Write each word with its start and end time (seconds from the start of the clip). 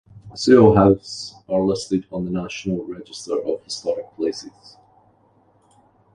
Sewell 0.33 0.75
House 0.75 1.35
are 1.47 1.61
listed 1.61 2.07
on 2.11 2.25
the 2.25 2.31
National 2.31 2.83
Register 2.85 3.39
of 3.41 3.63
Historic 3.63 4.09
Places. 4.15 4.75